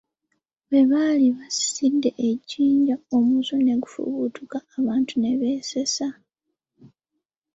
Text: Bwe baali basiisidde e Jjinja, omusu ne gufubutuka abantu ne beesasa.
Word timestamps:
Bwe 0.67 0.81
baali 0.91 1.25
basiisidde 1.37 2.09
e 2.27 2.29
Jjinja, 2.39 2.95
omusu 3.15 3.55
ne 3.59 3.73
gufubutuka 3.83 4.57
abantu 4.77 5.13
ne 5.17 5.31
beesasa. 5.39 6.07